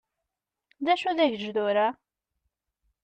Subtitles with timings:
[0.83, 1.87] D acu dagejdur-a?